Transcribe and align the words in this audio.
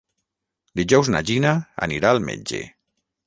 Dijous 0.79 1.11
na 1.15 1.21
Gina 1.31 1.51
anirà 1.87 2.13
al 2.15 2.25
metge. 2.31 2.63